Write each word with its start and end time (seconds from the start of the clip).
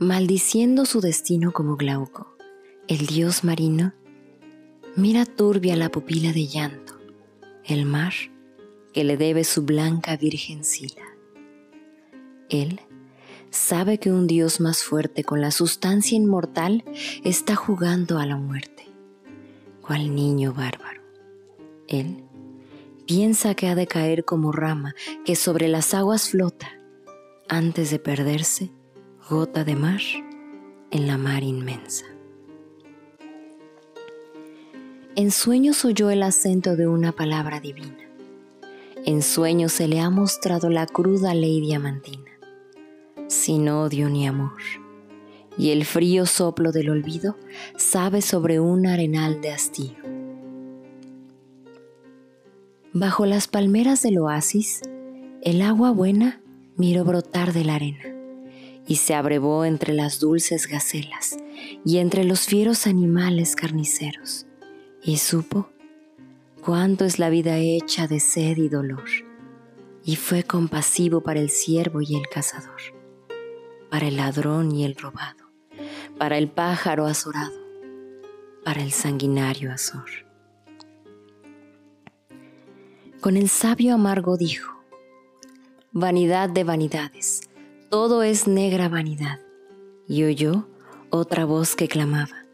maldiciendo 0.00 0.86
su 0.86 1.00
destino 1.00 1.52
como 1.52 1.76
Glauco, 1.76 2.36
el 2.88 3.06
dios 3.06 3.44
marino, 3.44 3.94
mira 4.96 5.24
turbia 5.24 5.76
la 5.76 5.88
pupila 5.88 6.32
de 6.32 6.46
llanto, 6.46 6.94
el 7.64 7.86
mar 7.86 8.12
que 8.92 9.04
le 9.04 9.16
debe 9.16 9.44
su 9.44 9.62
blanca 9.62 10.16
virgen 10.16 10.64
sila. 10.64 11.02
Él 12.48 12.80
sabe 13.50 13.98
que 13.98 14.10
un 14.10 14.26
dios 14.26 14.60
más 14.60 14.82
fuerte 14.82 15.22
con 15.22 15.40
la 15.40 15.52
sustancia 15.52 16.16
inmortal 16.16 16.84
está 17.22 17.54
jugando 17.54 18.18
a 18.18 18.26
la 18.26 18.36
muerte, 18.36 18.88
cual 19.80 20.14
niño 20.14 20.52
bárbaro. 20.52 21.02
Él 21.86 22.24
piensa 23.06 23.54
que 23.54 23.68
ha 23.68 23.76
de 23.76 23.86
caer 23.86 24.24
como 24.24 24.50
rama 24.50 24.94
que 25.24 25.36
sobre 25.36 25.68
las 25.68 25.94
aguas 25.94 26.30
flota 26.30 26.80
antes 27.48 27.90
de 27.90 27.98
perderse 28.00 28.72
gota 29.28 29.64
de 29.64 29.74
mar 29.74 30.02
en 30.90 31.06
la 31.06 31.16
mar 31.16 31.42
inmensa. 31.42 32.04
En 35.16 35.30
sueños 35.30 35.82
oyó 35.86 36.10
el 36.10 36.22
acento 36.22 36.76
de 36.76 36.86
una 36.86 37.12
palabra 37.12 37.58
divina. 37.58 38.10
En 39.06 39.22
sueños 39.22 39.72
se 39.72 39.88
le 39.88 40.00
ha 40.00 40.10
mostrado 40.10 40.68
la 40.68 40.86
cruda 40.86 41.32
ley 41.32 41.60
diamantina, 41.62 42.32
sin 43.28 43.68
odio 43.70 44.10
ni 44.10 44.26
amor. 44.26 44.60
Y 45.56 45.70
el 45.70 45.86
frío 45.86 46.26
soplo 46.26 46.70
del 46.70 46.90
olvido 46.90 47.38
sabe 47.76 48.20
sobre 48.20 48.60
un 48.60 48.86
arenal 48.86 49.40
de 49.40 49.52
hastío. 49.52 49.96
Bajo 52.92 53.24
las 53.24 53.48
palmeras 53.48 54.02
del 54.02 54.18
oasis, 54.18 54.82
el 55.42 55.62
agua 55.62 55.92
buena 55.92 56.42
miró 56.76 57.04
brotar 57.04 57.54
de 57.54 57.64
la 57.64 57.76
arena 57.76 58.13
y 58.86 58.96
se 58.96 59.14
abrevó 59.14 59.64
entre 59.64 59.94
las 59.94 60.20
dulces 60.20 60.66
gacelas 60.66 61.36
y 61.84 61.98
entre 61.98 62.24
los 62.24 62.40
fieros 62.40 62.86
animales 62.86 63.56
carniceros, 63.56 64.46
y 65.02 65.18
supo 65.18 65.70
cuánto 66.62 67.04
es 67.04 67.18
la 67.18 67.30
vida 67.30 67.58
hecha 67.58 68.06
de 68.06 68.20
sed 68.20 68.56
y 68.56 68.68
dolor, 68.68 69.04
y 70.04 70.16
fue 70.16 70.42
compasivo 70.44 71.22
para 71.22 71.40
el 71.40 71.50
siervo 71.50 72.00
y 72.00 72.14
el 72.16 72.28
cazador, 72.28 72.80
para 73.90 74.08
el 74.08 74.16
ladrón 74.16 74.72
y 74.72 74.84
el 74.84 74.96
robado, 74.96 75.50
para 76.18 76.38
el 76.38 76.48
pájaro 76.48 77.06
azorado, 77.06 77.58
para 78.64 78.82
el 78.82 78.92
sanguinario 78.92 79.72
azor. 79.72 80.08
Con 83.20 83.36
el 83.38 83.48
sabio 83.48 83.94
amargo 83.94 84.36
dijo, 84.36 84.74
Vanidad 85.92 86.50
de 86.50 86.64
vanidades, 86.64 87.42
todo 87.94 88.24
es 88.24 88.48
negra 88.48 88.88
vanidad. 88.88 89.38
Y 90.08 90.24
oyó 90.24 90.66
otra 91.10 91.44
voz 91.44 91.76
que 91.76 91.86
clamaba, 91.86 92.44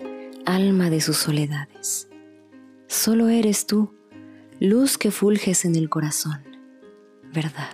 alma 0.44 0.90
de 0.90 1.00
sus 1.00 1.16
soledades. 1.16 2.10
Solo 2.88 3.30
eres 3.30 3.64
tú, 3.66 3.94
luz 4.58 4.98
que 4.98 5.10
fulges 5.10 5.64
en 5.64 5.76
el 5.76 5.88
corazón, 5.88 6.42
verdad. 7.32 7.72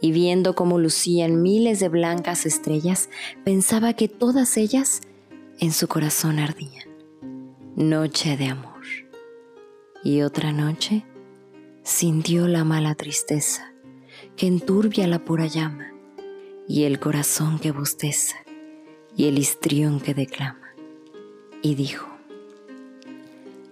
Y 0.00 0.10
viendo 0.10 0.56
cómo 0.56 0.80
lucían 0.80 1.40
miles 1.40 1.78
de 1.78 1.88
blancas 1.88 2.46
estrellas, 2.46 3.10
pensaba 3.44 3.92
que 3.92 4.08
todas 4.08 4.56
ellas 4.56 5.02
en 5.60 5.70
su 5.70 5.86
corazón 5.86 6.40
ardían. 6.40 6.88
Noche 7.76 8.36
de 8.36 8.46
amor. 8.46 8.82
Y 10.02 10.22
otra 10.22 10.50
noche 10.50 11.06
sintió 11.84 12.48
la 12.48 12.64
mala 12.64 12.96
tristeza 12.96 13.72
que 14.34 14.48
enturbia 14.48 15.06
la 15.06 15.24
pura 15.24 15.46
llama 15.46 15.93
y 16.68 16.84
el 16.84 16.98
corazón 16.98 17.58
que 17.58 17.72
bosteza 17.72 18.36
y 19.16 19.26
el 19.28 19.38
histrión 19.38 20.00
que 20.00 20.14
declama. 20.14 20.74
Y 21.62 21.74
dijo, 21.74 22.08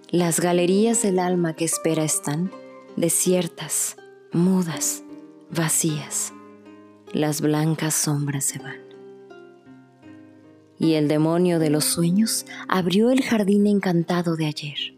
las 0.09 0.39
galerías 0.39 1.01
del 1.01 1.19
alma 1.19 1.55
que 1.55 1.65
espera 1.65 2.03
están 2.03 2.51
desiertas, 2.95 3.97
mudas, 4.31 5.03
vacías. 5.49 6.33
Las 7.11 7.41
blancas 7.41 7.95
sombras 7.95 8.45
se 8.45 8.59
van. 8.59 8.81
Y 10.79 10.93
el 10.93 11.07
demonio 11.07 11.59
de 11.59 11.69
los 11.69 11.85
sueños 11.85 12.45
abrió 12.67 13.09
el 13.11 13.21
jardín 13.21 13.67
encantado 13.67 14.35
de 14.35 14.47
ayer. 14.47 14.95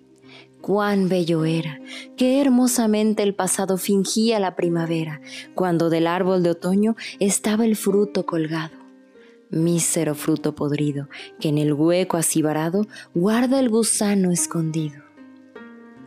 Cuán 0.66 1.10
bello 1.10 1.46
era, 1.46 1.80
qué 2.18 2.42
hermosamente 2.42 3.22
el 3.22 3.36
pasado 3.36 3.78
fingía 3.78 4.40
la 4.40 4.56
primavera, 4.56 5.22
cuando 5.54 5.92
del 5.92 6.08
árbol 6.08 6.42
de 6.42 6.50
otoño 6.50 6.96
estaba 7.20 7.66
el 7.66 7.76
fruto 7.76 8.26
colgado. 8.26 8.76
Mísero 9.52 10.16
fruto 10.16 10.56
podrido, 10.56 11.08
que 11.40 11.50
en 11.50 11.60
el 11.60 11.72
hueco 11.72 12.18
así 12.18 12.42
varado 12.42 12.88
guarda 13.14 13.60
el 13.60 13.70
gusano 13.70 14.32
escondido. 14.32 15.04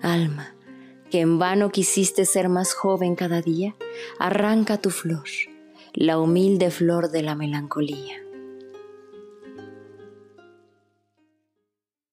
Alma, 0.03 0.57
que 1.09 1.21
en 1.21 1.39
vano 1.39 1.71
quisiste 1.71 2.25
ser 2.25 2.49
más 2.49 2.75
joven 2.75 3.15
cada 3.15 3.41
día, 3.41 3.77
arranca 4.19 4.79
tu 4.79 4.91
flor, 4.91 5.29
la 5.93 6.19
humilde 6.19 6.73
flor 6.73 7.13
de 7.13 7.23
la 7.23 7.37
melancolía. 7.37 8.28